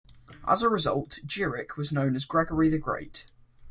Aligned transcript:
As 0.47 0.63
a 0.63 0.69
result, 0.69 1.19
Giric 1.27 1.77
was 1.77 1.91
known 1.91 2.15
as 2.15 2.25
Gregory 2.25 2.69
the 2.69 2.79
Great. 2.79 3.27